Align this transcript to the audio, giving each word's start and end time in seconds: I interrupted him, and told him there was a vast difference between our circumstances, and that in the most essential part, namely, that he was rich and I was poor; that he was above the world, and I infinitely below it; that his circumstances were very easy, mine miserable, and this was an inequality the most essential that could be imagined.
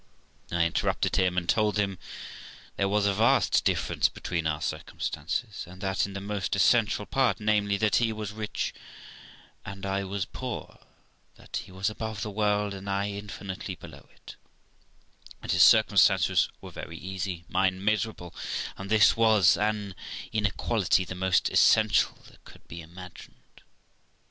I 0.51 0.65
interrupted 0.65 1.15
him, 1.17 1.37
and 1.37 1.47
told 1.47 1.77
him 1.77 1.99
there 2.75 2.89
was 2.89 3.05
a 3.05 3.13
vast 3.13 3.63
difference 3.63 4.09
between 4.09 4.47
our 4.47 4.59
circumstances, 4.59 5.63
and 5.67 5.79
that 5.81 6.07
in 6.07 6.13
the 6.13 6.19
most 6.19 6.55
essential 6.55 7.05
part, 7.05 7.39
namely, 7.39 7.77
that 7.77 7.97
he 7.97 8.11
was 8.11 8.31
rich 8.31 8.73
and 9.63 9.85
I 9.85 10.03
was 10.03 10.25
poor; 10.25 10.79
that 11.35 11.57
he 11.57 11.71
was 11.71 11.87
above 11.91 12.23
the 12.23 12.31
world, 12.31 12.73
and 12.73 12.89
I 12.89 13.11
infinitely 13.11 13.75
below 13.75 14.09
it; 14.15 14.37
that 15.43 15.51
his 15.51 15.61
circumstances 15.61 16.49
were 16.61 16.71
very 16.71 16.97
easy, 16.97 17.45
mine 17.47 17.85
miserable, 17.85 18.33
and 18.79 18.89
this 18.89 19.15
was 19.15 19.55
an 19.55 19.93
inequality 20.33 21.05
the 21.05 21.13
most 21.13 21.47
essential 21.51 22.17
that 22.25 22.43
could 22.43 22.67
be 22.67 22.81
imagined. 22.81 23.61